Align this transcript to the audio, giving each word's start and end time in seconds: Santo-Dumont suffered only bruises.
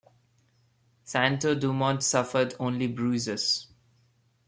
Santo-Dumont 1.03 2.01
suffered 2.01 2.55
only 2.59 2.87
bruises. 2.87 3.67